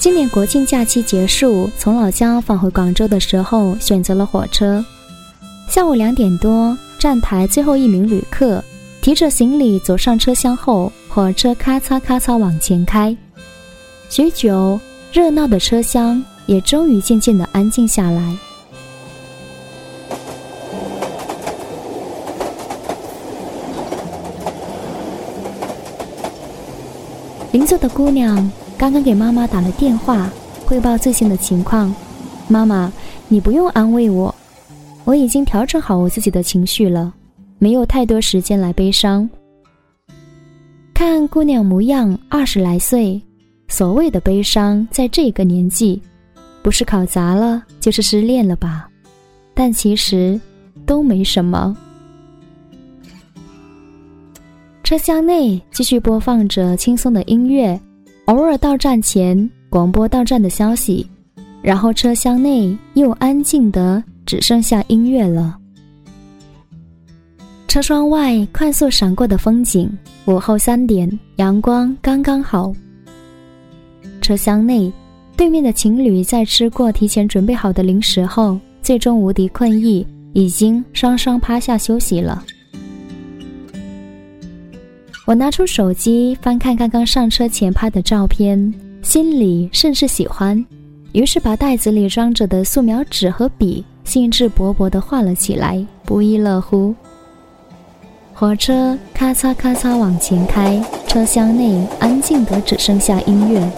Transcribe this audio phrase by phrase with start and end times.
[0.00, 4.82] 今年国庆假期结束，从老家返回广州的时候，选择了火车。
[5.68, 8.64] 下午两点多，站台最后一名旅客
[9.02, 13.14] 提着行李走上车厢后，火车咔嚓咔嚓往前开。
[14.08, 14.80] 许久，
[15.12, 18.34] 热闹的车厢也终于渐渐的安静下来。
[27.52, 30.30] 邻座的姑娘刚刚给妈妈打了电话，
[30.64, 31.94] 汇报最近的情况。
[32.48, 32.90] 妈妈，
[33.28, 34.34] 你不用安慰我，
[35.04, 37.12] 我已经调整好我自己的情绪了，
[37.58, 39.28] 没有太多时间来悲伤。
[40.94, 43.20] 看姑娘模样，二十来岁，
[43.68, 46.00] 所谓的悲伤，在这个年纪，
[46.62, 48.88] 不是考砸了，就是失恋了吧？
[49.52, 50.40] 但其实
[50.86, 51.76] 都没什么。
[54.82, 57.78] 车厢内继续播放着轻松的音乐，
[58.30, 61.04] 偶尔到站前广播到站的消息，
[61.60, 65.58] 然后车厢内又安静的只剩下音乐了。
[67.66, 69.90] 车窗外快速闪过的风景，
[70.26, 72.72] 午后三点，阳光刚刚好。
[74.22, 74.92] 车厢内，
[75.36, 82.44] 对面的情侣在吃过提前准备好的零食后，最终无敌困意，已经双双趴下休息了。
[85.30, 90.66] 我拿出手机翻看刚刚上车前拍的照片，心里甚是喜欢，
[91.12, 96.92] 于是把袋子里装着的素描纸和笔兴致勃勃地画了起来，不亦乐乎。
[98.34, 103.70] 火车咔嚓咔嚓往前开，车厢内安静得只剩下音乐。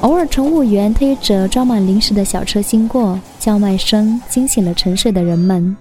[0.00, 5.76] 偶尔，乘务员推着装满零食的小车经过，叫卖声惊醒了沉睡的人们。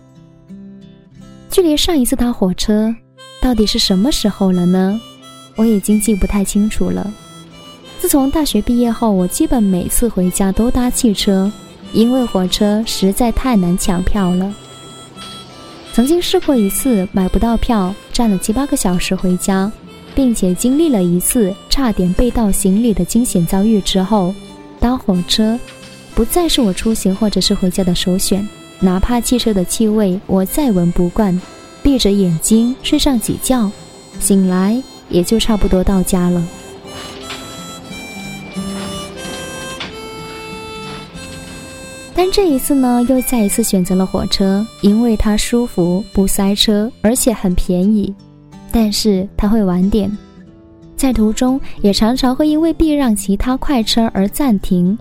[1.50, 2.94] 距离上一次搭火车，
[3.42, 5.00] 到底是什么时候了呢？
[5.56, 7.12] 我已经记不太清楚了。
[8.00, 11.52] 自从大学毕业后，我基本每次回家都搭汽车，
[11.94, 14.54] 因为火车实在太难抢票了。
[15.94, 19.72] 曾经试过一次买不到票，站了七八个小时回家。
[20.16, 24.34] 并且经历了一次差点被盗行李的惊险遭遇之后，
[24.80, 25.60] 搭火车
[26.18, 28.44] 不再是我出行或者是回家的首选。
[28.80, 31.40] 哪怕汽车的气味我再闻不惯，
[31.84, 33.70] 闭着眼睛睡上几觉，
[34.20, 36.44] 醒来也就差不多到家了。
[42.16, 48.12] 但这一次呢，又再一次选择了火车，因为它舒服、不塞车，而且很便宜。
[48.72, 50.12] 但是它会晚点，
[50.96, 54.98] 在途中也常常会因为避让其他快车而暂停。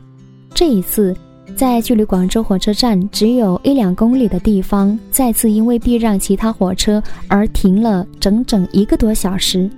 [0.57, 1.15] 这一次，
[1.55, 9.69] 在距离广州火车站只有一两公里的地方，再次因为避让其他火车而停了整整一个多小时。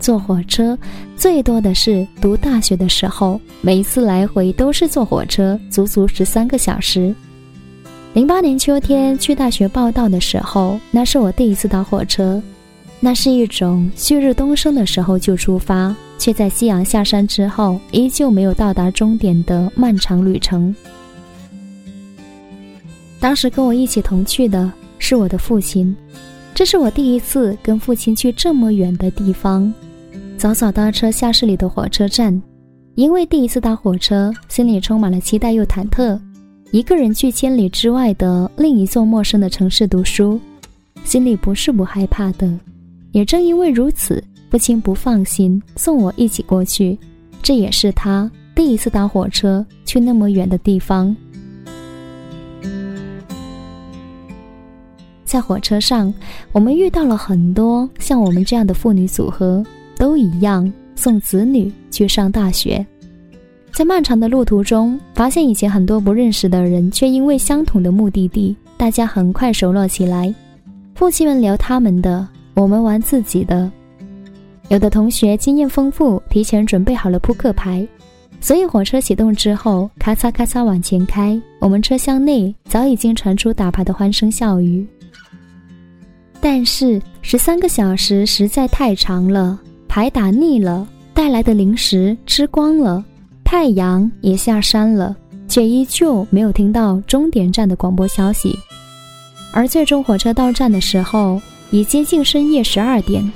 [0.00, 0.76] 坐火车
[1.16, 7.14] 最多的是读大学的时候，每一次来回都是坐火车，足足十三个小时。
[8.14, 12.42] 零八年秋天去大学报道的时候，那是我第一次搭火车。
[13.00, 20.74] 那是一种旭日东升的时候就出发，却在夕阳下山之后依旧没有到达终点的漫长旅程。
[23.20, 25.94] 当时跟我一起同去的是我的父亲，
[26.54, 29.72] 这是我第一次跟父亲去这么远的地方。
[30.36, 32.42] 早早搭车下市里的火车站，
[32.96, 36.18] 因为第一次搭火车，心里充满了期待又忐忑。
[36.72, 40.40] 一个人去千里之外的另一座陌生的城市读书，
[41.04, 42.52] 心里不是不害怕的。
[43.12, 46.98] 也正因为如此，父亲不放心送我一起过去。
[47.42, 51.14] 这也是他第一次搭火车去那么远的地方。
[55.24, 56.12] 在火车上，
[56.52, 59.62] 我们遇到了很多像我们这样的父女组合，
[59.96, 62.84] 都一样送子女去上大学。
[63.72, 70.34] 在漫长的路途中，发现以前很多不认识的人，却因为相同的目的地，大家很快熟络起来。
[70.94, 72.26] 父亲们聊他们的，
[72.58, 73.70] 我们玩自己的。
[74.68, 77.86] 有的同学经验丰富，提前准备好了扑克牌，
[78.40, 84.84] 所以火车启动之后，咔嚓咔嚓往前开，我们车厢内早已经传出打牌的欢声笑语。
[86.40, 89.56] 但是十三个小时实在太长了，
[89.86, 90.84] 牌打腻了，
[91.14, 93.04] 带来的零食吃光了。
[93.44, 95.16] 太阳也下山了，
[95.46, 98.58] 却依旧没有听到终点站的广播消息。
[99.52, 101.40] 而最终火车到站的时候，
[101.70, 103.30] 已接近深夜十二点。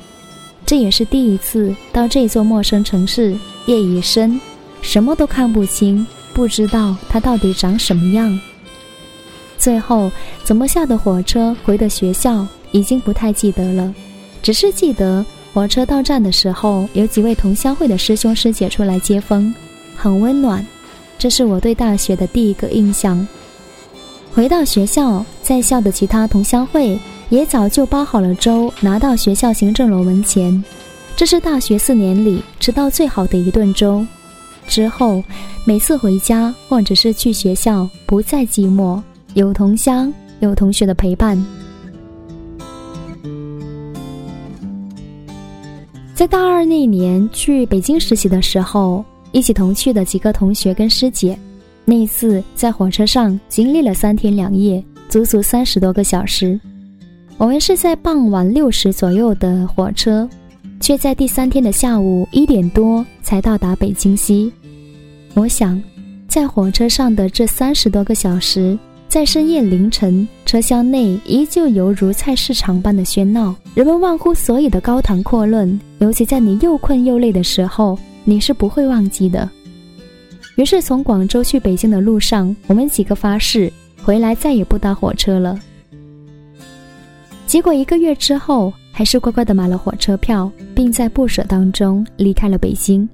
[0.64, 3.36] 这也是第一次到这座陌生城市，
[3.66, 4.40] 夜已深，
[4.80, 8.38] 什么都看不清，不知道它到底长什么样。
[9.58, 10.10] 最后
[10.44, 13.94] 怎么下的火车回的学校已经不太记得了，
[14.42, 19.54] 只是记得火车到站的时候，有几位同乡会的师兄师姐出来接风，
[19.94, 20.66] 很温暖。
[21.18, 23.26] 这是我对大学的第一个印象。
[24.32, 26.98] 回到学校，在校的其他同乡会
[27.32, 30.62] 也早就包好了粥，拿到学校行政楼门前。
[31.16, 34.06] 这是大学四年里吃到最好的一顿粥。
[34.68, 35.24] 之后，
[35.64, 39.00] 每次回家或者是去学校，不再寂寞，
[39.32, 41.42] 有同乡，有同学的陪伴。
[46.14, 49.02] 在大二那年去北京实习的时候。
[49.32, 51.38] 一起同去的几个同学跟师姐，
[51.86, 56.60] 那一次在火车上经历了三天两夜，足足三十多个小时。
[57.42, 60.30] 我们是在傍晚六时左右的火车，
[60.78, 64.52] 却在第三天的下午一点多才到达北京西。
[65.34, 65.82] 我想，
[66.28, 68.78] 在火车上的这三十多个小时，
[69.08, 77.98] 在深夜凌晨，车厢内依旧犹如菜市场般的喧闹，人们忘乎所以的高谈阔论，尤其在你又困又累的时候。
[78.22, 79.50] 你是不会忘记的。
[80.54, 85.58] 于是从广州去北京的路上，我们几个发誓回来再也不搭火车了。
[87.46, 93.06] 结果一个月之后，还是乖乖的买了火车票，并在不舍当中离开了北京。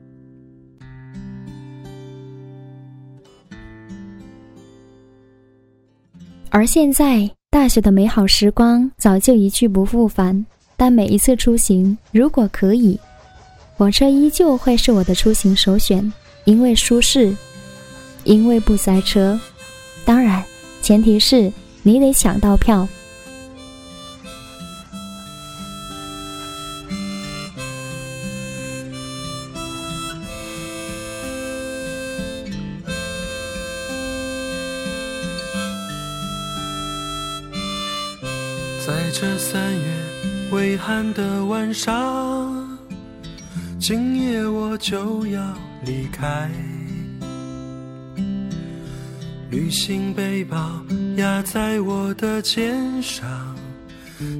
[6.50, 10.46] 而现在，大学的美好时光早就一去不复返，
[10.76, 12.98] 但每一次出行，如果可以。
[13.76, 16.12] 火车依旧会是我的出行首选，
[16.44, 17.34] 因为舒适，
[18.24, 19.38] 因为不塞车。
[20.04, 20.42] 当然，
[20.80, 21.52] 前提是
[21.82, 22.88] 你得抢到票。
[41.58, 42.78] 晚上。
[43.80, 45.42] 今夜我就要
[45.84, 46.48] 离开，
[49.50, 50.56] 旅行背包
[51.16, 53.28] 压在我的肩上，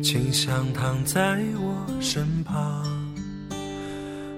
[0.01, 2.85] 清香躺在我身旁。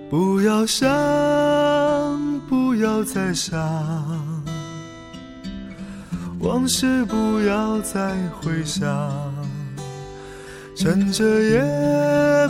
[0.09, 0.89] 不要想，
[2.49, 3.61] 不要再想，
[6.39, 8.89] 往事不要再回想。
[10.83, 11.63] 趁着夜，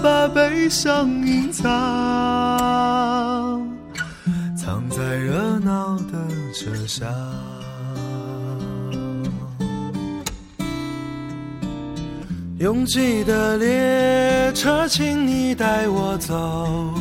[0.05, 1.67] 把悲伤隐藏，
[4.57, 6.13] 藏在热闹的
[6.55, 7.13] 车厢。
[12.61, 16.95] 拥挤的列车，请你带我走，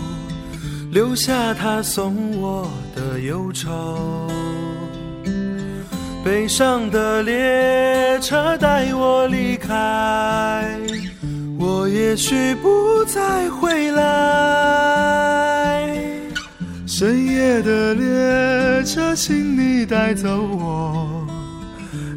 [0.92, 4.28] 留下他送我的忧愁。
[6.26, 10.76] 悲伤的列车，带我离开。
[11.62, 14.02] 我也许不再回来，
[16.88, 21.28] 深夜的列车，请你带走我，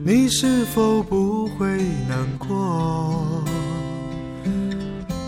[0.05, 1.67] 你是否不会
[2.09, 3.43] 难过？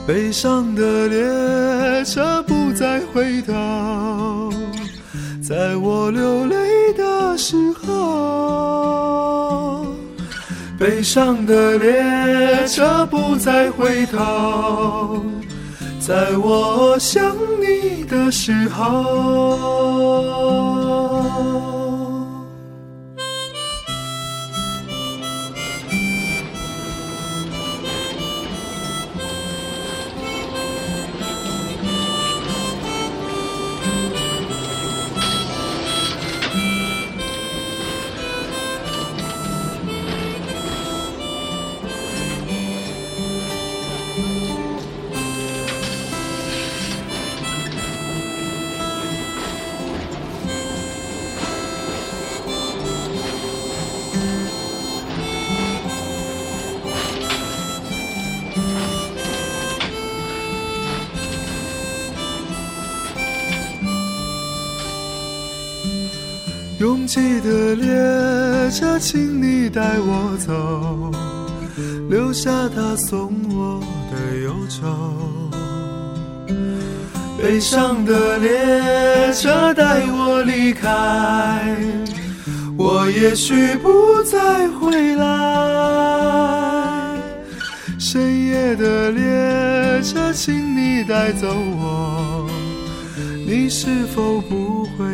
[0.06, 4.48] 悲伤的列车不再回头，
[5.42, 9.53] 在我流泪的时候。
[10.84, 15.24] 悲伤的列车不再回头，
[15.98, 18.84] 在我想你的时候。
[67.04, 71.12] 拥挤的列车，请你带我走，
[72.08, 73.78] 留下他送我
[74.10, 74.86] 的忧愁。
[77.38, 81.76] 悲伤的列车带我离开，
[82.78, 85.26] 我也许不再回来。
[87.98, 92.48] 深夜的列车，请你带走我，
[93.46, 95.13] 你是否不会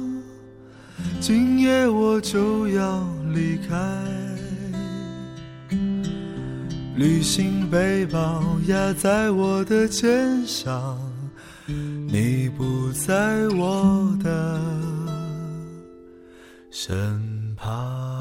[1.21, 3.77] 今夜我就要离开，
[6.95, 10.97] 旅行背包压在我的肩上，
[11.67, 14.59] 你不在我的
[16.71, 18.19] 身旁。